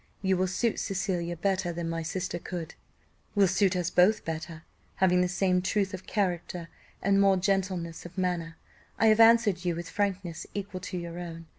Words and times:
You 0.23 0.35
will 0.35 0.47
suit 0.47 0.79
Cecilia 0.79 1.37
better 1.37 1.71
than 1.71 1.87
my 1.87 2.01
sister 2.01 2.39
could 2.39 2.73
will 3.35 3.45
suit 3.47 3.75
us 3.75 3.91
both 3.91 4.25
better, 4.25 4.63
having 4.95 5.21
the 5.21 5.27
same 5.27 5.61
truth 5.61 5.93
of 5.93 6.07
character, 6.07 6.69
and 7.03 7.21
more 7.21 7.37
gentleness 7.37 8.03
of 8.03 8.17
manner. 8.17 8.57
I 8.97 9.09
have 9.09 9.19
answered 9.19 9.63
you 9.63 9.75
with 9.75 9.91
frankness 9.91 10.47
equal 10.55 10.79
to 10.79 10.97
your 10.97 11.19
own. 11.19 11.45